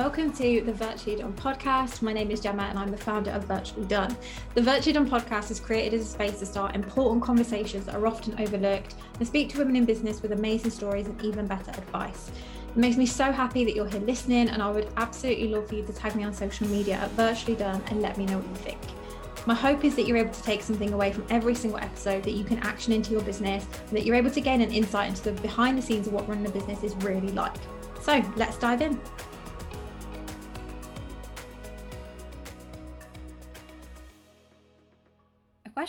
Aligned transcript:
Welcome 0.00 0.32
to 0.32 0.62
the 0.62 0.72
Virtually 0.72 1.16
Done 1.16 1.34
podcast. 1.34 2.00
My 2.00 2.14
name 2.14 2.30
is 2.30 2.40
Gemma 2.40 2.62
and 2.62 2.78
I'm 2.78 2.90
the 2.90 2.96
founder 2.96 3.32
of 3.32 3.44
Virtually 3.44 3.84
Done. 3.84 4.16
The 4.54 4.62
Virtually 4.62 4.94
Done 4.94 5.06
podcast 5.06 5.50
is 5.50 5.60
created 5.60 6.00
as 6.00 6.06
a 6.06 6.10
space 6.10 6.38
to 6.38 6.46
start 6.46 6.74
important 6.74 7.22
conversations 7.22 7.84
that 7.84 7.94
are 7.94 8.06
often 8.06 8.34
overlooked 8.40 8.94
and 9.18 9.28
speak 9.28 9.50
to 9.50 9.58
women 9.58 9.76
in 9.76 9.84
business 9.84 10.22
with 10.22 10.32
amazing 10.32 10.70
stories 10.70 11.06
and 11.06 11.22
even 11.22 11.46
better 11.46 11.70
advice. 11.72 12.30
It 12.70 12.78
makes 12.78 12.96
me 12.96 13.04
so 13.04 13.30
happy 13.30 13.62
that 13.66 13.74
you're 13.74 13.90
here 13.90 14.00
listening, 14.00 14.48
and 14.48 14.62
I 14.62 14.70
would 14.70 14.90
absolutely 14.96 15.48
love 15.48 15.68
for 15.68 15.74
you 15.74 15.84
to 15.84 15.92
tag 15.92 16.16
me 16.16 16.24
on 16.24 16.32
social 16.32 16.66
media 16.68 16.94
at 16.94 17.10
Virtually 17.10 17.54
Done 17.54 17.82
and 17.88 18.00
let 18.00 18.16
me 18.16 18.24
know 18.24 18.38
what 18.38 18.48
you 18.48 18.54
think. 18.54 18.78
My 19.44 19.54
hope 19.54 19.84
is 19.84 19.94
that 19.96 20.06
you're 20.06 20.16
able 20.16 20.32
to 20.32 20.42
take 20.42 20.62
something 20.62 20.94
away 20.94 21.12
from 21.12 21.26
every 21.28 21.54
single 21.54 21.78
episode 21.78 22.22
that 22.22 22.32
you 22.32 22.44
can 22.44 22.58
action 22.60 22.94
into 22.94 23.10
your 23.10 23.20
business 23.20 23.66
and 23.88 23.98
that 23.98 24.06
you're 24.06 24.16
able 24.16 24.30
to 24.30 24.40
gain 24.40 24.62
an 24.62 24.72
insight 24.72 25.10
into 25.10 25.24
the 25.24 25.32
behind 25.42 25.76
the 25.76 25.82
scenes 25.82 26.06
of 26.06 26.14
what 26.14 26.26
running 26.26 26.46
a 26.46 26.50
business 26.50 26.82
is 26.84 26.96
really 27.04 27.32
like. 27.32 27.56
So 28.00 28.24
let's 28.36 28.56
dive 28.56 28.80
in. 28.80 28.98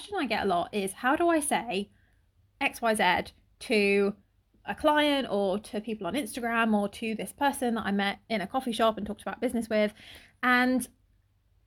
Question 0.01 0.17
I 0.19 0.25
get 0.25 0.45
a 0.45 0.47
lot 0.47 0.73
is 0.73 0.93
how 0.93 1.15
do 1.15 1.29
I 1.29 1.39
say 1.39 1.89
XYZ 2.59 3.31
to 3.59 4.13
a 4.65 4.73
client 4.73 5.27
or 5.29 5.59
to 5.59 5.79
people 5.79 6.07
on 6.07 6.13
Instagram 6.13 6.73
or 6.73 6.89
to 6.89 7.13
this 7.15 7.31
person 7.31 7.75
that 7.75 7.85
I 7.85 7.91
met 7.91 8.19
in 8.29 8.41
a 8.41 8.47
coffee 8.47 8.71
shop 8.71 8.97
and 8.97 9.05
talked 9.05 9.21
about 9.21 9.39
business 9.39 9.69
with? 9.69 9.93
And 10.41 10.87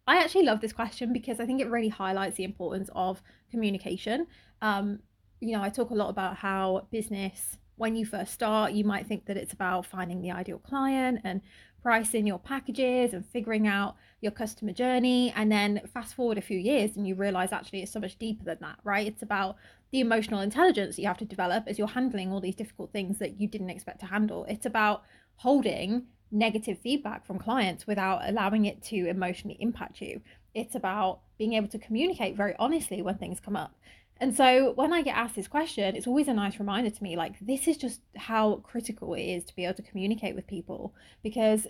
I 0.09 0.19
actually 0.19 0.45
love 0.45 0.61
this 0.61 0.73
question 0.73 1.13
because 1.13 1.39
I 1.39 1.47
think 1.47 1.61
it 1.61 1.71
really 1.71 1.89
highlights 1.89 2.37
the 2.37 2.45
importance 2.45 2.91
of 2.95 3.23
communication. 3.51 4.27
Um, 4.61 4.99
you 5.41 5.53
know, 5.53 5.63
I 5.63 5.69
talk 5.69 5.91
a 5.91 5.95
lot 5.95 6.11
about 6.11 6.37
how 6.37 6.89
business, 6.91 7.59
when 7.77 7.95
you 7.95 8.05
first 8.05 8.33
start, 8.33 8.73
you 8.73 8.85
might 8.85 9.07
think 9.07 9.27
that 9.27 9.37
it's 9.37 9.53
about 9.53 9.87
finding 9.87 10.21
the 10.21 10.33
ideal 10.33 10.59
client 10.59 11.21
and 11.23 11.41
pricing 11.85 12.27
your 12.27 12.39
packages 12.39 13.13
and 13.13 13.27
figuring 13.27 13.69
out 13.69 13.95
your 14.23 14.33
customer 14.33 14.73
journey. 14.73 15.33
And 15.37 15.53
then 15.53 15.83
fast 15.93 16.15
forward 16.15 16.39
a 16.39 16.41
few 16.41 16.59
years 16.59 16.97
and 16.97 17.07
you 17.07 17.15
realize 17.15 17.53
actually 17.53 17.83
it's 17.83 17.93
so 17.93 18.01
much 18.01 18.19
deeper 18.19 18.43
than 18.43 18.57
that, 18.63 18.79
right? 18.85 19.07
It's 19.07 19.23
about 19.23 19.57
the 19.93 20.01
emotional 20.01 20.41
intelligence 20.41 20.97
that 20.97 21.03
you 21.03 21.09
have 21.09 21.19
to 21.19 21.27
develop 21.27 21.65
as 21.67 21.79
you're 21.79 21.87
handling 21.87 22.33
all 22.33 22.41
these 22.41 22.55
difficult 22.55 22.91
things 22.91 23.19
that 23.19 23.39
you 23.39 23.47
didn't 23.47 23.69
expect 23.69 24.01
to 24.01 24.07
handle. 24.07 24.47
It's 24.49 24.65
about 24.65 25.03
holding 25.37 26.05
negative 26.33 26.79
feedback 26.83 27.27
from 27.27 27.39
clients 27.39 27.87
without 27.87 28.27
allowing 28.27 28.65
it 28.65 28.83
to 28.85 29.07
emotionally 29.07 29.59
impact 29.61 30.01
you. 30.01 30.23
It's 30.55 30.75
about 30.75 31.21
being 31.37 31.53
able 31.53 31.69
to 31.69 31.79
communicate 31.79 32.35
very 32.35 32.55
honestly 32.59 33.03
when 33.03 33.19
things 33.19 33.41
come 33.41 33.57
up. 33.57 33.75
And 34.21 34.37
so 34.37 34.73
when 34.73 34.93
I 34.93 35.03
get 35.03 35.17
asked 35.17 35.35
this 35.35 35.49
question, 35.49 35.97
it's 35.97 36.07
always 36.07 36.29
a 36.29 36.35
nice 36.35 36.59
reminder 36.59 36.91
to 36.91 37.03
me 37.03 37.17
like, 37.17 37.39
this 37.41 37.67
is 37.67 37.77
just 37.77 38.01
how 38.17 38.57
critical 38.57 39.15
it 39.15 39.23
is 39.23 39.45
to 39.45 39.57
be 39.57 39.65
able 39.65 39.75
to 39.75 39.83
communicate 39.83 40.37
with 40.37 40.47
people 40.47 40.95
because 41.23 41.67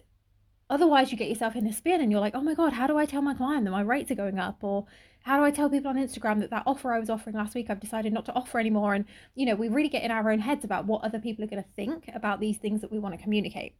otherwise 0.69 1.11
you 1.11 1.19
get 1.19 1.28
yourself 1.28 1.56
in 1.56 1.67
a 1.67 1.72
spin 1.72 2.00
and 2.00 2.11
you're 2.11 2.20
like, 2.20 2.34
oh 2.34 2.42
my 2.42 2.55
God, 2.55 2.75
how 2.75 2.87
do 2.87 2.98
I 2.98 3.06
tell 3.06 3.22
my 3.22 3.34
client 3.34 3.65
that 3.65 3.70
my 3.70 3.81
rates 3.81 4.11
are 4.11 4.17
going 4.17 4.39
up? 4.39 4.59
Or 4.62 4.87
how 5.22 5.39
do 5.39 5.45
I 5.45 5.50
tell 5.50 5.70
people 5.70 5.91
on 5.91 5.97
Instagram 5.97 6.41
that 6.41 6.50
that 6.50 6.65
offer 6.67 6.92
I 6.92 6.98
was 6.98 7.09
offering 7.09 7.37
last 7.37 7.55
week, 7.55 7.70
I've 7.70 7.81
decided 7.81 8.12
not 8.12 8.27
to 8.27 8.34
offer 8.34 8.61
anymore? 8.61 8.95
And, 8.95 9.06
you 9.34 9.47
know, 9.47 9.55
we 9.55 9.69
really 9.69 9.89
get 9.89 10.03
in 10.03 10.11
our 10.11 10.31
own 10.31 10.41
heads 10.41 10.65
about 10.65 10.87
what 10.87 11.03
other 11.03 11.19
people 11.19 11.45
are 11.45 11.48
going 11.48 11.62
to 11.62 11.69
think 11.77 12.11
about 12.15 12.41
these 12.41 12.59
things 12.59 12.83
that 12.83 12.92
we 12.92 12.98
want 12.98 13.17
to 13.17 13.22
communicate. 13.22 13.75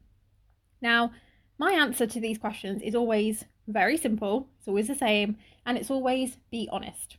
Now, 0.81 1.13
my 1.59 1.73
answer 1.73 2.07
to 2.07 2.21
these 2.21 2.39
questions 2.39 2.83
is 2.83 2.95
always 2.95 3.45
very 3.69 3.97
simple, 3.97 4.49
it's 4.59 4.69
always 4.69 4.89
the 4.89 4.95
same, 4.95 5.37
and 5.65 5.79
it's 5.79 5.91
always 5.91 6.37
be 6.51 6.69
honest. 6.73 7.19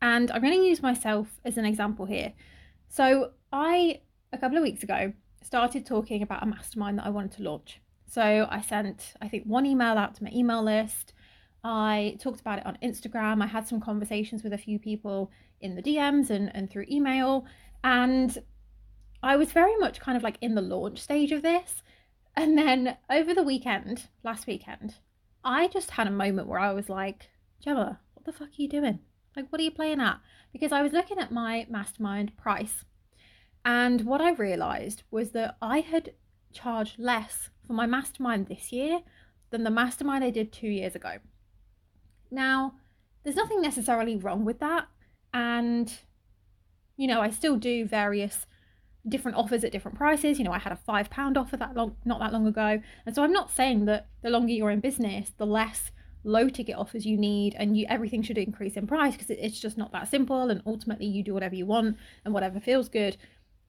And 0.00 0.30
I'm 0.30 0.40
going 0.40 0.54
to 0.54 0.66
use 0.66 0.82
myself 0.82 1.40
as 1.44 1.58
an 1.58 1.64
example 1.64 2.06
here. 2.06 2.32
So, 2.88 3.32
I, 3.52 4.00
a 4.32 4.38
couple 4.38 4.56
of 4.56 4.62
weeks 4.62 4.82
ago, 4.82 5.12
started 5.42 5.86
talking 5.86 6.22
about 6.22 6.42
a 6.42 6.46
mastermind 6.46 6.98
that 6.98 7.06
I 7.06 7.10
wanted 7.10 7.32
to 7.32 7.42
launch. 7.42 7.80
So, 8.06 8.46
I 8.50 8.60
sent, 8.60 9.14
I 9.20 9.28
think, 9.28 9.44
one 9.44 9.66
email 9.66 9.98
out 9.98 10.14
to 10.16 10.24
my 10.24 10.30
email 10.32 10.62
list. 10.62 11.14
I 11.64 12.16
talked 12.20 12.40
about 12.40 12.60
it 12.60 12.66
on 12.66 12.78
Instagram. 12.82 13.42
I 13.42 13.46
had 13.46 13.66
some 13.66 13.80
conversations 13.80 14.42
with 14.42 14.52
a 14.52 14.58
few 14.58 14.78
people 14.78 15.30
in 15.60 15.74
the 15.74 15.82
DMs 15.82 16.30
and, 16.30 16.54
and 16.54 16.70
through 16.70 16.86
email. 16.88 17.46
And 17.82 18.36
I 19.22 19.36
was 19.36 19.52
very 19.52 19.76
much 19.76 20.00
kind 20.00 20.16
of 20.16 20.22
like 20.22 20.38
in 20.40 20.54
the 20.54 20.62
launch 20.62 21.00
stage 21.00 21.32
of 21.32 21.42
this. 21.42 21.82
And 22.36 22.56
then 22.56 22.96
over 23.10 23.34
the 23.34 23.42
weekend, 23.42 24.06
last 24.22 24.46
weekend, 24.46 24.94
I 25.44 25.66
just 25.68 25.90
had 25.90 26.06
a 26.06 26.12
moment 26.12 26.46
where 26.46 26.60
I 26.60 26.72
was 26.72 26.88
like, 26.88 27.28
Gemma, 27.60 27.98
what 28.14 28.24
the 28.24 28.32
fuck 28.32 28.48
are 28.48 28.62
you 28.62 28.68
doing? 28.68 29.00
Like, 29.38 29.52
what 29.52 29.60
are 29.60 29.64
you 29.64 29.70
playing 29.70 30.00
at? 30.00 30.18
Because 30.52 30.72
I 30.72 30.82
was 30.82 30.92
looking 30.92 31.20
at 31.20 31.30
my 31.30 31.64
mastermind 31.70 32.36
price. 32.36 32.84
And 33.64 34.00
what 34.00 34.20
I 34.20 34.32
realized 34.32 35.04
was 35.12 35.30
that 35.30 35.56
I 35.62 35.78
had 35.78 36.14
charged 36.52 36.98
less 36.98 37.50
for 37.64 37.72
my 37.72 37.86
mastermind 37.86 38.48
this 38.48 38.72
year 38.72 38.98
than 39.50 39.62
the 39.62 39.70
mastermind 39.70 40.24
I 40.24 40.30
did 40.30 40.52
two 40.52 40.66
years 40.66 40.96
ago. 40.96 41.18
Now, 42.32 42.74
there's 43.22 43.36
nothing 43.36 43.62
necessarily 43.62 44.16
wrong 44.16 44.44
with 44.44 44.58
that. 44.58 44.88
And, 45.32 45.92
you 46.96 47.06
know, 47.06 47.20
I 47.20 47.30
still 47.30 47.56
do 47.56 47.86
various 47.86 48.44
different 49.08 49.36
offers 49.36 49.62
at 49.62 49.70
different 49.70 49.96
prices. 49.96 50.38
You 50.38 50.46
know, 50.46 50.52
I 50.52 50.58
had 50.58 50.72
a 50.72 50.76
five 50.76 51.10
pound 51.10 51.38
offer 51.38 51.56
that 51.58 51.76
long 51.76 51.94
not 52.04 52.18
that 52.18 52.32
long 52.32 52.48
ago. 52.48 52.82
And 53.06 53.14
so 53.14 53.22
I'm 53.22 53.32
not 53.32 53.52
saying 53.52 53.84
that 53.84 54.08
the 54.20 54.30
longer 54.30 54.52
you're 54.52 54.72
in 54.72 54.80
business, 54.80 55.30
the 55.36 55.46
less 55.46 55.92
low 56.24 56.48
ticket 56.48 56.76
offers 56.76 57.06
you 57.06 57.16
need 57.16 57.54
and 57.58 57.76
you 57.76 57.86
everything 57.88 58.22
should 58.22 58.38
increase 58.38 58.76
in 58.76 58.86
price 58.86 59.14
because 59.14 59.30
it's 59.30 59.60
just 59.60 59.78
not 59.78 59.92
that 59.92 60.08
simple 60.08 60.50
and 60.50 60.62
ultimately 60.66 61.06
you 61.06 61.22
do 61.22 61.34
whatever 61.34 61.54
you 61.54 61.66
want 61.66 61.96
and 62.24 62.34
whatever 62.34 62.60
feels 62.60 62.88
good. 62.88 63.16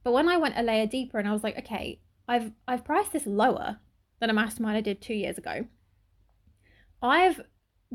But 0.02 0.12
when 0.12 0.28
I 0.28 0.36
went 0.36 0.58
a 0.58 0.62
layer 0.62 0.86
deeper 0.86 1.18
and 1.18 1.28
I 1.28 1.32
was 1.32 1.44
like, 1.44 1.58
okay, 1.58 2.00
I've 2.28 2.52
I've 2.66 2.84
priced 2.84 3.12
this 3.12 3.26
lower 3.26 3.78
than 4.20 4.30
a 4.30 4.34
mastermind 4.34 4.76
I 4.76 4.80
did 4.80 5.00
two 5.00 5.14
years 5.14 5.38
ago. 5.38 5.66
I've 7.02 7.40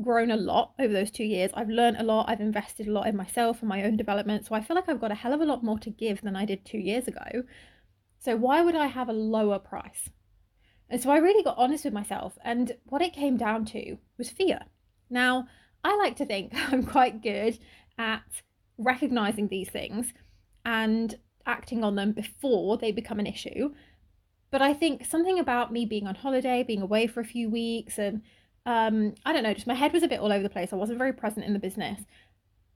grown 0.02 0.30
a 0.30 0.36
lot 0.36 0.74
over 0.78 0.92
those 0.92 1.10
two 1.10 1.24
years. 1.24 1.50
I've 1.54 1.70
learned 1.70 1.96
a 1.98 2.02
lot. 2.02 2.28
I've 2.28 2.40
invested 2.40 2.86
a 2.86 2.92
lot 2.92 3.06
in 3.06 3.16
myself 3.16 3.60
and 3.60 3.68
my 3.68 3.82
own 3.84 3.96
development. 3.96 4.46
So 4.46 4.54
I 4.54 4.62
feel 4.62 4.76
like 4.76 4.88
I've 4.88 5.00
got 5.00 5.12
a 5.12 5.14
hell 5.14 5.32
of 5.32 5.40
a 5.40 5.46
lot 5.46 5.64
more 5.64 5.78
to 5.78 5.90
give 5.90 6.20
than 6.20 6.36
I 6.36 6.44
did 6.44 6.64
two 6.64 6.78
years 6.78 7.08
ago. 7.08 7.44
So 8.18 8.36
why 8.36 8.62
would 8.62 8.74
I 8.74 8.86
have 8.86 9.08
a 9.08 9.14
lower 9.14 9.58
price? 9.58 10.10
And 10.88 11.00
so 11.00 11.10
I 11.10 11.18
really 11.18 11.42
got 11.42 11.58
honest 11.58 11.84
with 11.84 11.94
myself. 11.94 12.38
And 12.44 12.76
what 12.84 13.02
it 13.02 13.12
came 13.12 13.36
down 13.36 13.64
to 13.66 13.98
was 14.18 14.30
fear. 14.30 14.60
Now, 15.10 15.48
I 15.82 15.96
like 15.96 16.16
to 16.16 16.26
think 16.26 16.52
I'm 16.72 16.84
quite 16.84 17.22
good 17.22 17.58
at 17.98 18.22
recognizing 18.78 19.48
these 19.48 19.70
things 19.70 20.12
and 20.64 21.14
acting 21.46 21.84
on 21.84 21.94
them 21.94 22.12
before 22.12 22.76
they 22.76 22.92
become 22.92 23.18
an 23.18 23.26
issue. 23.26 23.72
But 24.50 24.62
I 24.62 24.74
think 24.74 25.04
something 25.04 25.38
about 25.38 25.72
me 25.72 25.86
being 25.86 26.06
on 26.06 26.14
holiday, 26.14 26.62
being 26.62 26.82
away 26.82 27.06
for 27.06 27.20
a 27.20 27.24
few 27.24 27.50
weeks, 27.50 27.98
and 27.98 28.22
um, 28.64 29.14
I 29.24 29.32
don't 29.32 29.42
know, 29.42 29.54
just 29.54 29.66
my 29.66 29.74
head 29.74 29.92
was 29.92 30.02
a 30.02 30.08
bit 30.08 30.20
all 30.20 30.32
over 30.32 30.42
the 30.42 30.50
place. 30.50 30.72
I 30.72 30.76
wasn't 30.76 30.98
very 30.98 31.12
present 31.12 31.46
in 31.46 31.52
the 31.52 31.58
business. 31.58 32.02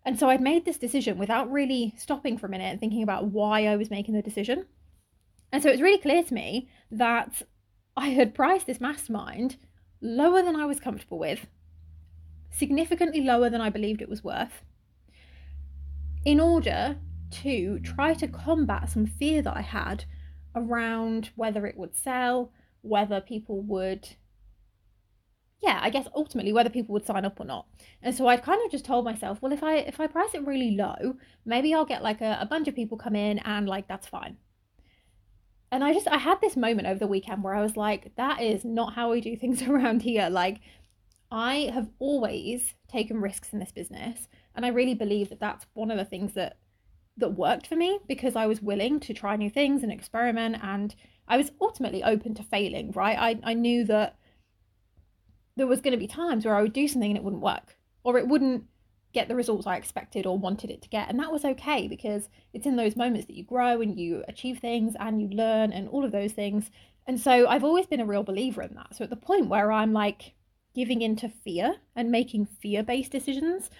And 0.04 0.18
so 0.18 0.30
I'd 0.30 0.40
made 0.40 0.64
this 0.64 0.78
decision 0.78 1.18
without 1.18 1.50
really 1.50 1.94
stopping 1.98 2.38
for 2.38 2.46
a 2.46 2.50
minute 2.50 2.70
and 2.70 2.80
thinking 2.80 3.02
about 3.02 3.26
why 3.26 3.66
I 3.66 3.76
was 3.76 3.90
making 3.90 4.14
the 4.14 4.22
decision. 4.22 4.66
And 5.52 5.62
so 5.62 5.68
it 5.68 5.72
was 5.72 5.82
really 5.82 5.98
clear 5.98 6.22
to 6.22 6.34
me 6.34 6.68
that 6.90 7.42
I 8.00 8.08
had 8.08 8.34
priced 8.34 8.66
this 8.66 8.80
mastermind 8.80 9.58
lower 10.00 10.42
than 10.42 10.56
I 10.56 10.64
was 10.64 10.80
comfortable 10.80 11.18
with, 11.18 11.46
significantly 12.50 13.20
lower 13.20 13.50
than 13.50 13.60
I 13.60 13.68
believed 13.68 14.00
it 14.00 14.08
was 14.08 14.24
worth, 14.24 14.64
in 16.24 16.40
order 16.40 16.96
to 17.42 17.78
try 17.80 18.14
to 18.14 18.26
combat 18.26 18.88
some 18.88 19.04
fear 19.04 19.42
that 19.42 19.54
I 19.54 19.60
had 19.60 20.06
around 20.54 21.28
whether 21.36 21.66
it 21.66 21.76
would 21.76 21.94
sell, 21.94 22.52
whether 22.80 23.20
people 23.20 23.60
would 23.60 24.08
yeah, 25.60 25.78
I 25.82 25.90
guess 25.90 26.08
ultimately 26.14 26.54
whether 26.54 26.70
people 26.70 26.94
would 26.94 27.04
sign 27.04 27.26
up 27.26 27.38
or 27.38 27.44
not. 27.44 27.66
And 28.02 28.14
so 28.14 28.26
I'd 28.28 28.42
kind 28.42 28.64
of 28.64 28.70
just 28.70 28.86
told 28.86 29.04
myself, 29.04 29.42
well, 29.42 29.52
if 29.52 29.62
I 29.62 29.76
if 29.76 30.00
I 30.00 30.06
price 30.06 30.32
it 30.32 30.46
really 30.46 30.70
low, 30.70 31.16
maybe 31.44 31.74
I'll 31.74 31.84
get 31.84 32.02
like 32.02 32.22
a, 32.22 32.38
a 32.40 32.46
bunch 32.46 32.66
of 32.66 32.74
people 32.74 32.96
come 32.96 33.14
in 33.14 33.40
and 33.40 33.68
like 33.68 33.88
that's 33.88 34.06
fine. 34.06 34.38
And 35.72 35.84
I 35.84 35.92
just 35.92 36.08
I 36.08 36.18
had 36.18 36.40
this 36.40 36.56
moment 36.56 36.88
over 36.88 36.98
the 36.98 37.06
weekend 37.06 37.44
where 37.44 37.54
I 37.54 37.62
was 37.62 37.76
like, 37.76 38.14
that 38.16 38.40
is 38.40 38.64
not 38.64 38.94
how 38.94 39.10
we 39.10 39.20
do 39.20 39.36
things 39.36 39.62
around 39.68 40.02
here. 40.02 40.28
Like 40.28 40.60
I 41.30 41.70
have 41.72 41.88
always 41.98 42.74
taken 42.88 43.20
risks 43.20 43.52
in 43.52 43.60
this 43.60 43.72
business, 43.72 44.28
and 44.54 44.66
I 44.66 44.70
really 44.70 44.94
believe 44.94 45.28
that 45.28 45.40
that's 45.40 45.66
one 45.74 45.90
of 45.90 45.98
the 45.98 46.04
things 46.04 46.34
that 46.34 46.58
that 47.16 47.30
worked 47.30 47.66
for 47.66 47.76
me 47.76 47.98
because 48.08 48.34
I 48.34 48.46
was 48.46 48.62
willing 48.62 48.98
to 49.00 49.14
try 49.14 49.36
new 49.36 49.50
things 49.50 49.82
and 49.82 49.92
experiment 49.92 50.56
and 50.62 50.94
I 51.28 51.36
was 51.36 51.52
ultimately 51.60 52.02
open 52.02 52.34
to 52.34 52.42
failing, 52.42 52.92
right? 52.92 53.16
I, 53.18 53.50
I 53.50 53.54
knew 53.54 53.84
that 53.84 54.16
there 55.56 55.66
was 55.66 55.80
going 55.80 55.92
to 55.92 55.98
be 55.98 56.06
times 56.06 56.44
where 56.44 56.56
I 56.56 56.62
would 56.62 56.72
do 56.72 56.88
something 56.88 57.10
and 57.10 57.18
it 57.18 57.22
wouldn't 57.22 57.42
work 57.42 57.76
or 58.02 58.18
it 58.18 58.26
wouldn't 58.26 58.64
get 59.12 59.28
the 59.28 59.34
results 59.34 59.66
I 59.66 59.76
expected 59.76 60.26
or 60.26 60.38
wanted 60.38 60.70
it 60.70 60.82
to 60.82 60.88
get. 60.88 61.08
And 61.08 61.18
that 61.18 61.32
was 61.32 61.44
okay 61.44 61.88
because 61.88 62.28
it's 62.52 62.66
in 62.66 62.76
those 62.76 62.96
moments 62.96 63.26
that 63.26 63.36
you 63.36 63.44
grow 63.44 63.80
and 63.80 63.98
you 63.98 64.24
achieve 64.28 64.58
things 64.58 64.94
and 64.98 65.20
you 65.20 65.28
learn 65.28 65.72
and 65.72 65.88
all 65.88 66.04
of 66.04 66.12
those 66.12 66.32
things. 66.32 66.70
And 67.06 67.20
so 67.20 67.48
I've 67.48 67.64
always 67.64 67.86
been 67.86 68.00
a 68.00 68.06
real 68.06 68.22
believer 68.22 68.62
in 68.62 68.74
that. 68.74 68.94
So 68.94 69.04
at 69.04 69.10
the 69.10 69.16
point 69.16 69.48
where 69.48 69.72
I'm 69.72 69.92
like 69.92 70.34
giving 70.74 71.02
into 71.02 71.28
fear 71.28 71.76
and 71.96 72.10
making 72.10 72.46
fear 72.46 72.82
based 72.82 73.10
decisions, 73.10 73.70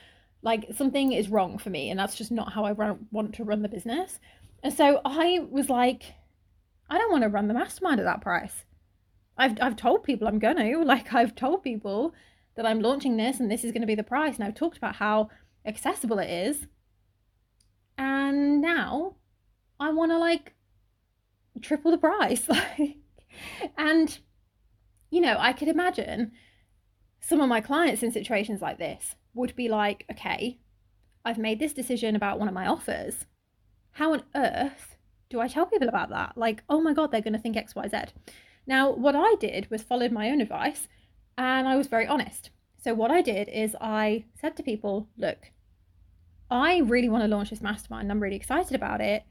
like 0.43 0.67
something 0.77 1.12
is 1.12 1.29
wrong 1.29 1.59
for 1.59 1.71
me. 1.71 1.91
And 1.91 2.00
that's 2.00 2.17
just 2.17 2.33
not 2.33 2.53
how 2.53 2.65
I 2.65 2.73
run, 2.73 3.06
want 3.12 3.35
to 3.37 3.44
run 3.44 3.62
the 3.62 3.69
business. 3.69 4.19
And 4.62 4.75
so 4.75 5.00
I 5.05 5.47
was 5.49 5.71
like, 5.71 6.15
I 6.88 6.99
don't 6.99 7.12
want 7.12 7.23
to 7.23 7.29
run 7.29 7.47
the 7.47 7.55
mastermind 7.55 8.00
at 8.00 8.06
that 8.06 8.21
price. 8.21 8.65
I've, 9.38 9.56
I've 9.61 9.76
told 9.76 10.03
people 10.03 10.26
I'm 10.26 10.41
going 10.41 10.56
to. 10.73 10.83
Like, 10.85 11.15
I've 11.15 11.35
told 11.35 11.62
people 11.62 12.15
that 12.61 12.69
I'm 12.69 12.81
launching 12.81 13.17
this 13.17 13.41
and 13.41 13.51
this 13.51 13.65
is 13.65 13.73
going 13.73 13.81
to 13.81 13.87
be 13.87 13.95
the 13.95 14.03
price. 14.03 14.35
And 14.35 14.45
I've 14.45 14.55
talked 14.55 14.77
about 14.77 14.97
how 14.97 15.31
accessible 15.65 16.19
it 16.19 16.29
is. 16.29 16.67
And 17.97 18.61
now 18.61 19.15
I 19.81 19.91
want 19.93 20.12
to 20.12 20.19
like 20.19 20.53
triple 21.62 21.91
the 21.91 21.97
price. 21.97 22.47
Like, 22.49 22.97
and, 23.79 24.19
you 25.09 25.23
know, 25.23 25.37
I 25.39 25.55
could 25.55 25.69
imagine 25.69 26.33
some 27.21 27.41
of 27.41 27.49
my 27.49 27.62
clients 27.62 28.03
in 28.03 28.12
situations 28.12 28.61
like 28.61 28.77
this 28.77 29.15
would 29.33 29.57
be 29.57 29.69
like, 29.69 30.05
okay, 30.11 30.59
I've 31.25 31.39
made 31.39 31.61
this 31.61 31.73
decision 31.73 32.15
about 32.15 32.39
one 32.39 32.49
of 32.49 32.53
my 32.55 32.67
offers. 32.67 33.25
How 33.93 34.12
on 34.12 34.25
earth 34.35 34.97
do 35.31 35.41
I 35.41 35.49
tell 35.49 35.65
people 35.65 35.89
about 35.89 36.11
that? 36.11 36.37
Like, 36.37 36.62
oh 36.69 36.83
my 36.83 36.93
God, 36.93 37.11
they're 37.11 37.23
going 37.23 37.33
to 37.33 37.39
think 37.39 37.57
XYZ. 37.57 38.09
Now, 38.67 38.91
what 38.91 39.17
I 39.17 39.37
did 39.41 39.71
was 39.71 39.83
followed 39.83 40.12
my 40.12 40.29
own 40.29 40.43
advice 40.43 40.89
and 41.41 41.67
I 41.67 41.77
was 41.77 41.87
very 41.87 42.07
honest. 42.07 42.51
So, 42.77 42.93
what 42.93 43.11
I 43.11 43.23
did 43.23 43.49
is 43.49 43.75
I 43.81 44.25
said 44.39 44.57
to 44.57 44.63
people, 44.63 45.09
look, 45.17 45.51
I 46.51 46.79
really 46.81 47.09
want 47.09 47.25
to 47.25 47.29
launch 47.29 47.49
this 47.49 47.63
mastermind. 47.63 48.11
I'm 48.11 48.21
really 48.23 48.37
excited 48.37 48.75
about 48.75 49.01
it. 49.01 49.23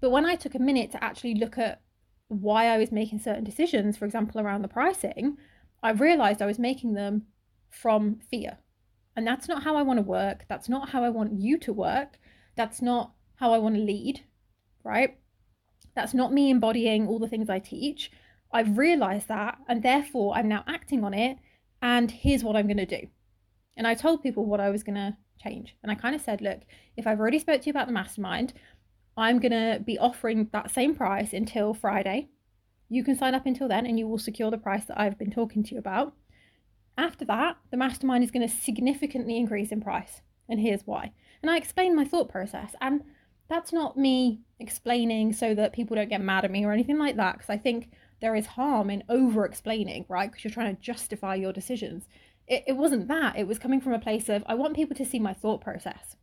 But 0.00 0.08
when 0.08 0.24
I 0.24 0.36
took 0.36 0.54
a 0.54 0.58
minute 0.58 0.90
to 0.92 1.04
actually 1.04 1.34
look 1.34 1.58
at 1.58 1.82
why 2.28 2.66
I 2.68 2.78
was 2.78 2.90
making 2.90 3.18
certain 3.18 3.44
decisions, 3.44 3.98
for 3.98 4.06
example, 4.06 4.40
around 4.40 4.62
the 4.62 4.68
pricing, 4.68 5.36
I 5.82 5.90
realized 5.90 6.40
I 6.40 6.46
was 6.46 6.58
making 6.58 6.94
them 6.94 7.26
from 7.68 8.20
fear. 8.30 8.56
And 9.14 9.26
that's 9.26 9.46
not 9.46 9.64
how 9.64 9.76
I 9.76 9.82
want 9.82 9.98
to 9.98 10.02
work. 10.02 10.46
That's 10.48 10.70
not 10.70 10.88
how 10.90 11.04
I 11.04 11.10
want 11.10 11.38
you 11.38 11.58
to 11.58 11.72
work. 11.74 12.18
That's 12.56 12.80
not 12.80 13.12
how 13.36 13.52
I 13.52 13.58
want 13.58 13.74
to 13.74 13.82
lead, 13.82 14.24
right? 14.82 15.18
That's 15.94 16.14
not 16.14 16.32
me 16.32 16.50
embodying 16.50 17.06
all 17.06 17.18
the 17.18 17.28
things 17.28 17.50
I 17.50 17.58
teach. 17.58 18.10
I've 18.54 18.78
realized 18.78 19.28
that, 19.28 19.58
and 19.68 19.82
therefore 19.82 20.34
I'm 20.34 20.48
now 20.48 20.64
acting 20.66 21.04
on 21.04 21.12
it. 21.12 21.36
And 21.82 22.10
here's 22.10 22.42
what 22.42 22.56
I'm 22.56 22.66
going 22.66 22.78
to 22.78 22.86
do. 22.86 23.08
And 23.76 23.86
I 23.86 23.94
told 23.94 24.22
people 24.22 24.46
what 24.46 24.60
I 24.60 24.70
was 24.70 24.82
going 24.82 24.94
to 24.94 25.16
change. 25.42 25.76
And 25.82 25.90
I 25.90 25.96
kind 25.96 26.14
of 26.14 26.22
said, 26.22 26.40
look, 26.40 26.60
if 26.96 27.06
I've 27.06 27.20
already 27.20 27.40
spoke 27.40 27.60
to 27.60 27.66
you 27.66 27.72
about 27.72 27.88
the 27.88 27.92
mastermind, 27.92 28.54
I'm 29.16 29.38
going 29.38 29.52
to 29.52 29.80
be 29.84 29.98
offering 29.98 30.48
that 30.52 30.70
same 30.70 30.94
price 30.94 31.32
until 31.32 31.74
Friday. 31.74 32.28
You 32.88 33.04
can 33.04 33.16
sign 33.16 33.34
up 33.34 33.46
until 33.46 33.68
then 33.68 33.86
and 33.86 33.98
you 33.98 34.06
will 34.06 34.18
secure 34.18 34.50
the 34.50 34.58
price 34.58 34.84
that 34.86 34.98
I've 34.98 35.18
been 35.18 35.30
talking 35.30 35.62
to 35.64 35.74
you 35.74 35.78
about. 35.78 36.14
After 36.96 37.24
that, 37.24 37.56
the 37.70 37.76
mastermind 37.76 38.22
is 38.22 38.30
going 38.30 38.46
to 38.48 38.54
significantly 38.54 39.36
increase 39.36 39.72
in 39.72 39.80
price. 39.80 40.22
And 40.48 40.60
here's 40.60 40.86
why. 40.86 41.12
And 41.42 41.50
I 41.50 41.56
explained 41.56 41.96
my 41.96 42.04
thought 42.04 42.28
process. 42.28 42.74
And 42.80 43.02
that's 43.48 43.72
not 43.72 43.96
me 43.96 44.40
explaining 44.60 45.32
so 45.32 45.54
that 45.54 45.72
people 45.72 45.96
don't 45.96 46.08
get 46.08 46.20
mad 46.20 46.44
at 46.44 46.50
me 46.50 46.64
or 46.64 46.72
anything 46.72 46.98
like 46.98 47.16
that. 47.16 47.34
Because 47.34 47.50
I 47.50 47.58
think 47.58 47.90
there 48.24 48.34
is 48.34 48.46
harm 48.46 48.88
in 48.88 49.04
over 49.10 49.44
explaining, 49.44 50.06
right? 50.08 50.30
Because 50.30 50.44
you're 50.44 50.50
trying 50.50 50.74
to 50.74 50.80
justify 50.80 51.34
your 51.34 51.52
decisions. 51.52 52.08
It, 52.48 52.64
it 52.68 52.72
wasn't 52.72 53.06
that. 53.08 53.36
It 53.36 53.46
was 53.46 53.58
coming 53.58 53.82
from 53.82 53.92
a 53.92 53.98
place 53.98 54.30
of, 54.30 54.42
I 54.46 54.54
want 54.54 54.74
people 54.74 54.96
to 54.96 55.04
see 55.04 55.18
my 55.18 55.34
thought 55.34 55.60
process. 55.60 56.16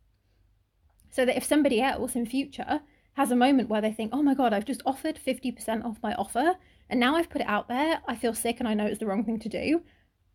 So 1.10 1.24
that 1.24 1.36
if 1.36 1.44
somebody 1.44 1.80
else 1.80 2.16
in 2.16 2.26
future 2.26 2.80
has 3.14 3.30
a 3.30 3.36
moment 3.36 3.68
where 3.68 3.80
they 3.80 3.92
think, 3.92 4.10
oh 4.12 4.22
my 4.22 4.34
God, 4.34 4.52
I've 4.52 4.64
just 4.64 4.82
offered 4.84 5.16
50% 5.24 5.84
off 5.84 6.02
my 6.02 6.12
offer 6.14 6.54
and 6.90 6.98
now 6.98 7.14
I've 7.14 7.30
put 7.30 7.42
it 7.42 7.48
out 7.48 7.68
there. 7.68 8.02
I 8.08 8.16
feel 8.16 8.34
sick 8.34 8.56
and 8.58 8.68
I 8.68 8.74
know 8.74 8.86
it's 8.86 8.98
the 8.98 9.06
wrong 9.06 9.24
thing 9.24 9.38
to 9.38 9.48
do. 9.48 9.82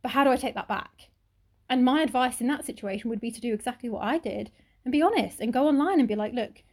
But 0.01 0.11
how 0.11 0.23
do 0.23 0.29
I 0.29 0.37
take 0.37 0.55
that 0.55 0.69
back? 0.69 1.09
And 1.69 1.83
my 1.83 2.01
advice 2.01 2.39
in 2.39 2.47
that 2.47 2.65
situation 2.65 3.09
would 3.09 3.19
be 3.19 3.31
to 3.31 3.41
do 3.41 3.53
exactly 3.53 3.89
what 3.89 4.05
I 4.05 4.19
did 4.19 4.51
and 4.85 4.91
be 4.93 5.01
honest 5.01 5.41
and 5.41 5.51
go 5.51 5.67
online 5.67 5.99
and 5.99 6.07
be 6.07 6.15
like, 6.15 6.33
look, 6.33 6.63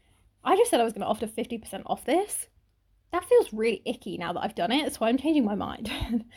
I 0.44 0.56
just 0.56 0.70
said 0.70 0.80
I 0.80 0.84
was 0.84 0.92
going 0.92 1.00
to 1.00 1.08
offer 1.08 1.26
50% 1.26 1.82
off 1.86 2.04
this. 2.04 2.46
That 3.14 3.28
feels 3.28 3.52
really 3.52 3.80
icky 3.84 4.18
now 4.18 4.32
that 4.32 4.42
I've 4.42 4.56
done 4.56 4.72
it. 4.72 4.92
So 4.92 5.06
I'm 5.06 5.16
changing 5.16 5.44
my 5.44 5.54
mind. 5.54 5.88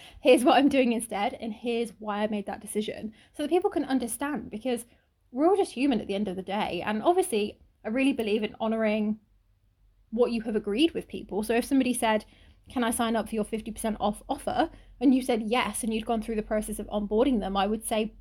here's 0.21 0.43
what 0.43 0.57
I'm 0.57 0.69
doing 0.69 0.91
instead. 0.91 1.35
And 1.41 1.51
here's 1.51 1.91
why 1.97 2.19
I 2.19 2.27
made 2.27 2.45
that 2.45 2.61
decision. 2.61 3.13
So 3.35 3.41
that 3.41 3.49
people 3.49 3.71
can 3.71 3.83
understand 3.83 4.51
because 4.51 4.85
we're 5.31 5.47
all 5.47 5.57
just 5.57 5.71
human 5.71 5.99
at 5.99 6.05
the 6.05 6.13
end 6.13 6.27
of 6.27 6.35
the 6.35 6.43
day. 6.43 6.83
And 6.85 7.01
obviously, 7.01 7.57
I 7.83 7.89
really 7.89 8.13
believe 8.13 8.43
in 8.43 8.55
honoring 8.59 9.17
what 10.11 10.31
you 10.31 10.41
have 10.41 10.55
agreed 10.55 10.93
with 10.93 11.07
people. 11.07 11.41
So 11.41 11.55
if 11.55 11.65
somebody 11.65 11.95
said, 11.95 12.25
Can 12.71 12.83
I 12.83 12.91
sign 12.91 13.15
up 13.15 13.29
for 13.29 13.33
your 13.33 13.45
50% 13.45 13.97
off 13.99 14.21
offer? 14.29 14.69
and 15.01 15.15
you 15.15 15.23
said 15.23 15.41
yes, 15.47 15.81
and 15.81 15.91
you'd 15.91 16.05
gone 16.05 16.21
through 16.21 16.35
the 16.35 16.43
process 16.43 16.77
of 16.77 16.85
onboarding 16.89 17.39
them, 17.39 17.57
I 17.57 17.65
would 17.65 17.87
say, 17.87 18.13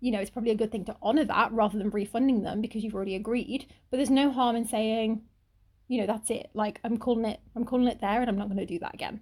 you 0.00 0.10
know, 0.10 0.20
it's 0.20 0.30
probably 0.30 0.52
a 0.52 0.56
good 0.56 0.72
thing 0.72 0.86
to 0.86 0.96
honor 1.02 1.26
that 1.26 1.52
rather 1.52 1.76
than 1.76 1.90
refunding 1.90 2.44
them 2.44 2.62
because 2.62 2.82
you've 2.82 2.94
already 2.94 3.14
agreed. 3.14 3.66
But 3.90 3.98
there's 3.98 4.08
no 4.08 4.32
harm 4.32 4.56
in 4.56 4.66
saying, 4.66 5.20
you 5.94 6.00
know, 6.00 6.06
that's 6.06 6.30
it. 6.30 6.50
Like 6.54 6.80
I'm 6.82 6.98
calling 6.98 7.24
it, 7.24 7.40
I'm 7.54 7.64
calling 7.64 7.86
it 7.86 8.00
there, 8.00 8.20
and 8.20 8.28
I'm 8.28 8.36
not 8.36 8.48
going 8.48 8.58
to 8.58 8.66
do 8.66 8.80
that 8.80 8.94
again. 8.94 9.20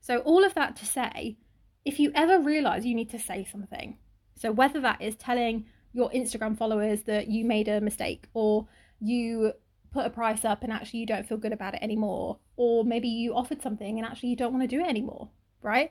So 0.00 0.18
all 0.18 0.44
of 0.44 0.54
that 0.54 0.76
to 0.76 0.86
say, 0.86 1.38
if 1.84 1.98
you 1.98 2.12
ever 2.14 2.38
realize 2.38 2.84
you 2.84 2.94
need 2.94 3.10
to 3.10 3.18
say 3.18 3.46
something, 3.50 3.96
so 4.34 4.52
whether 4.52 4.80
that 4.80 5.00
is 5.00 5.16
telling 5.16 5.64
your 5.94 6.10
Instagram 6.10 6.58
followers 6.58 7.04
that 7.04 7.28
you 7.28 7.44
made 7.44 7.68
a 7.68 7.80
mistake 7.80 8.28
or 8.34 8.68
you 9.00 9.52
put 9.92 10.04
a 10.04 10.10
price 10.10 10.44
up 10.44 10.62
and 10.62 10.70
actually 10.70 11.00
you 11.00 11.06
don't 11.06 11.26
feel 11.26 11.38
good 11.38 11.54
about 11.54 11.74
it 11.74 11.82
anymore, 11.82 12.38
or 12.56 12.84
maybe 12.84 13.08
you 13.08 13.34
offered 13.34 13.62
something 13.62 13.98
and 13.98 14.06
actually 14.06 14.28
you 14.28 14.36
don't 14.36 14.52
want 14.52 14.62
to 14.62 14.76
do 14.76 14.82
it 14.82 14.88
anymore, 14.88 15.30
right? 15.62 15.90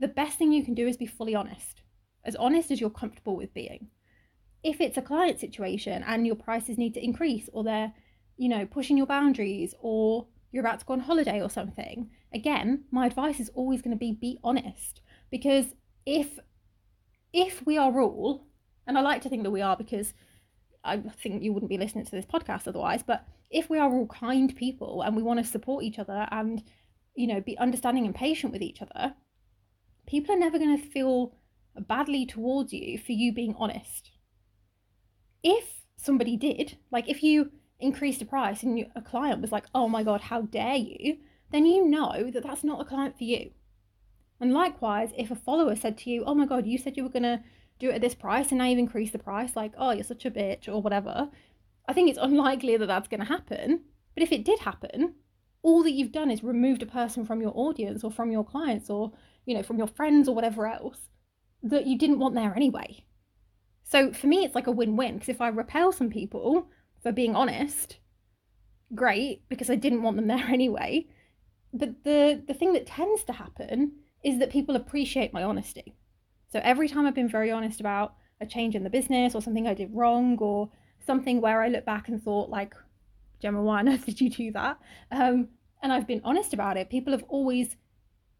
The 0.00 0.08
best 0.08 0.38
thing 0.38 0.52
you 0.52 0.64
can 0.64 0.74
do 0.74 0.88
is 0.88 0.96
be 0.96 1.06
fully 1.06 1.34
honest, 1.34 1.82
as 2.24 2.34
honest 2.36 2.70
as 2.70 2.80
you're 2.80 2.88
comfortable 2.88 3.36
with 3.36 3.52
being. 3.52 3.88
If 4.64 4.80
it's 4.80 4.96
a 4.96 5.02
client 5.02 5.38
situation 5.38 6.02
and 6.06 6.26
your 6.26 6.36
prices 6.36 6.78
need 6.78 6.94
to 6.94 7.04
increase, 7.04 7.50
or 7.52 7.62
they're, 7.62 7.92
you 8.42 8.48
know, 8.48 8.66
pushing 8.66 8.96
your 8.96 9.06
boundaries, 9.06 9.72
or 9.78 10.26
you're 10.50 10.64
about 10.64 10.80
to 10.80 10.84
go 10.84 10.94
on 10.94 11.00
holiday 11.00 11.40
or 11.40 11.48
something, 11.48 12.10
again, 12.34 12.82
my 12.90 13.06
advice 13.06 13.38
is 13.38 13.48
always 13.54 13.80
going 13.80 13.96
to 13.96 13.98
be 13.98 14.10
be 14.10 14.36
honest 14.42 15.00
because 15.30 15.66
if 16.04 16.40
if 17.32 17.64
we 17.64 17.78
are 17.78 18.00
all 18.00 18.48
and 18.88 18.98
I 18.98 19.00
like 19.00 19.22
to 19.22 19.28
think 19.28 19.44
that 19.44 19.52
we 19.52 19.62
are 19.62 19.76
because 19.76 20.12
I 20.82 20.96
think 21.22 21.44
you 21.44 21.52
wouldn't 21.52 21.70
be 21.70 21.78
listening 21.78 22.04
to 22.04 22.10
this 22.10 22.26
podcast 22.26 22.66
otherwise, 22.66 23.04
but 23.04 23.24
if 23.48 23.70
we 23.70 23.78
are 23.78 23.92
all 23.94 24.08
kind 24.08 24.54
people 24.56 25.02
and 25.02 25.14
we 25.14 25.22
want 25.22 25.38
to 25.38 25.46
support 25.46 25.84
each 25.84 26.00
other 26.00 26.26
and, 26.32 26.64
you 27.14 27.28
know, 27.28 27.40
be 27.40 27.56
understanding 27.58 28.06
and 28.06 28.14
patient 28.14 28.52
with 28.52 28.60
each 28.60 28.82
other, 28.82 29.14
people 30.08 30.34
are 30.34 30.38
never 30.38 30.58
going 30.58 30.76
to 30.76 30.90
feel 30.90 31.36
badly 31.86 32.26
towards 32.26 32.72
you 32.72 32.98
for 32.98 33.12
you 33.12 33.32
being 33.32 33.54
honest. 33.56 34.10
If 35.44 35.84
somebody 35.96 36.36
did, 36.36 36.76
like 36.90 37.08
if 37.08 37.22
you 37.22 37.52
increased 37.82 38.20
the 38.20 38.24
price 38.24 38.62
and 38.62 38.78
you, 38.78 38.86
a 38.94 39.02
client 39.02 39.40
was 39.40 39.52
like, 39.52 39.64
oh 39.74 39.88
my 39.88 40.02
God, 40.02 40.20
how 40.20 40.42
dare 40.42 40.76
you, 40.76 41.18
then 41.50 41.66
you 41.66 41.86
know 41.86 42.30
that 42.30 42.42
that's 42.42 42.64
not 42.64 42.80
a 42.80 42.84
client 42.84 43.16
for 43.16 43.24
you. 43.24 43.50
And 44.40 44.52
likewise, 44.52 45.10
if 45.16 45.30
a 45.30 45.36
follower 45.36 45.76
said 45.76 45.98
to 45.98 46.10
you, 46.10 46.24
oh 46.24 46.34
my 46.34 46.46
God, 46.46 46.66
you 46.66 46.78
said 46.78 46.96
you 46.96 47.04
were 47.04 47.08
going 47.08 47.22
to 47.22 47.42
do 47.78 47.90
it 47.90 47.96
at 47.96 48.00
this 48.00 48.14
price 48.14 48.50
and 48.50 48.58
now 48.58 48.66
you've 48.66 48.78
increased 48.78 49.12
the 49.12 49.18
price, 49.18 49.54
like, 49.54 49.72
oh, 49.76 49.92
you're 49.92 50.04
such 50.04 50.24
a 50.24 50.30
bitch 50.30 50.68
or 50.68 50.82
whatever. 50.82 51.28
I 51.86 51.92
think 51.92 52.08
it's 52.08 52.18
unlikely 52.22 52.76
that 52.76 52.86
that's 52.86 53.08
going 53.08 53.20
to 53.20 53.26
happen. 53.26 53.82
But 54.14 54.22
if 54.22 54.32
it 54.32 54.44
did 54.44 54.60
happen, 54.60 55.14
all 55.62 55.82
that 55.82 55.92
you've 55.92 56.12
done 56.12 56.30
is 56.30 56.42
removed 56.42 56.82
a 56.82 56.86
person 56.86 57.24
from 57.24 57.40
your 57.40 57.52
audience 57.54 58.02
or 58.02 58.10
from 58.10 58.32
your 58.32 58.44
clients 58.44 58.90
or, 58.90 59.12
you 59.46 59.54
know, 59.54 59.62
from 59.62 59.78
your 59.78 59.86
friends 59.86 60.28
or 60.28 60.34
whatever 60.34 60.66
else 60.66 60.98
that 61.62 61.86
you 61.86 61.96
didn't 61.96 62.18
want 62.18 62.34
there 62.34 62.54
anyway. 62.56 63.04
So 63.84 64.12
for 64.12 64.26
me, 64.26 64.44
it's 64.44 64.54
like 64.54 64.66
a 64.66 64.72
win 64.72 64.96
win 64.96 65.14
because 65.14 65.28
if 65.28 65.40
I 65.40 65.48
repel 65.48 65.92
some 65.92 66.10
people 66.10 66.68
for 67.02 67.12
being 67.12 67.34
honest, 67.34 67.98
great, 68.94 69.42
because 69.48 69.70
I 69.70 69.74
didn't 69.74 70.02
want 70.02 70.16
them 70.16 70.28
there 70.28 70.46
anyway. 70.48 71.06
But 71.72 72.04
the, 72.04 72.42
the 72.46 72.54
thing 72.54 72.72
that 72.74 72.86
tends 72.86 73.24
to 73.24 73.32
happen 73.32 73.92
is 74.22 74.38
that 74.38 74.50
people 74.50 74.76
appreciate 74.76 75.32
my 75.32 75.42
honesty. 75.42 75.94
So 76.52 76.60
every 76.62 76.88
time 76.88 77.06
I've 77.06 77.14
been 77.14 77.28
very 77.28 77.50
honest 77.50 77.80
about 77.80 78.14
a 78.40 78.46
change 78.46 78.74
in 78.74 78.84
the 78.84 78.90
business 78.90 79.34
or 79.34 79.40
something 79.40 79.66
I 79.66 79.74
did 79.74 79.90
wrong 79.92 80.36
or 80.38 80.70
something 81.04 81.40
where 81.40 81.62
I 81.62 81.68
look 81.68 81.84
back 81.84 82.08
and 82.08 82.22
thought 82.22 82.50
like, 82.50 82.74
Gemma, 83.40 83.62
why 83.62 83.80
on 83.80 83.88
earth 83.88 84.04
did 84.06 84.20
you 84.20 84.30
do 84.30 84.52
that? 84.52 84.78
Um, 85.10 85.48
and 85.82 85.92
I've 85.92 86.06
been 86.06 86.20
honest 86.24 86.52
about 86.52 86.76
it. 86.76 86.90
People 86.90 87.12
have 87.12 87.24
always 87.28 87.76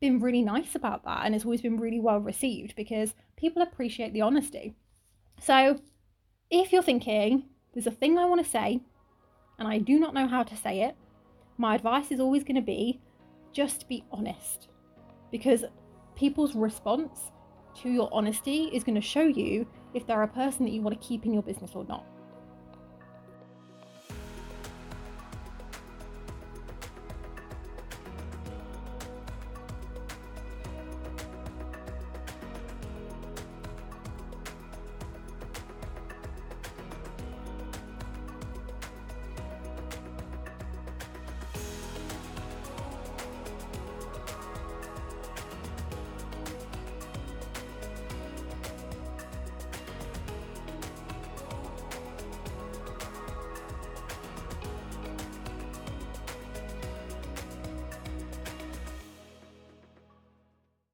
been 0.00 0.21
really 0.21 0.42
nice 0.42 0.75
about 0.75 1.04
that 1.04 1.25
and 1.25 1.35
it's 1.35 1.45
always 1.45 1.62
been 1.62 1.76
really 1.76 2.00
well 2.00 2.19
received 2.19 2.76
because 2.76 3.14
people 3.37 3.62
appreciate 3.62 4.12
the 4.12 4.21
honesty. 4.21 4.75
So 5.40 5.81
if 6.50 6.73
you're 6.73 6.83
thinking, 6.83 7.45
there's 7.73 7.87
a 7.87 7.91
thing 7.91 8.19
I 8.19 8.26
want 8.26 8.45
to 8.45 8.50
say 8.50 8.81
and 9.59 9.69
I 9.69 9.79
do 9.79 9.99
not 9.99 10.14
know 10.14 10.26
how 10.26 10.43
to 10.43 10.57
say 10.57 10.83
it, 10.83 10.97
my 11.57 11.75
advice 11.75 12.11
is 12.11 12.21
always 12.21 12.43
going 12.43 12.57
to 12.57 12.62
be 12.62 13.00
just 13.52 13.88
be 13.88 14.05
honest 14.11 14.69
because 15.31 15.64
people's 16.14 16.55
response 16.55 17.31
to 17.83 17.91
your 17.91 18.09
honesty 18.12 18.64
is 18.73 18.85
going 18.85 18.95
to 18.95 19.00
show 19.00 19.23
you 19.23 19.67
if 19.95 20.07
they're 20.07 20.23
a 20.23 20.29
person 20.29 20.64
that 20.64 20.73
you 20.73 20.83
want 20.83 21.00
to 21.00 21.07
keep 21.07 21.25
in 21.26 21.33
your 21.33 21.43
business 21.43 21.73
or 21.75 21.85
not. 21.85 22.07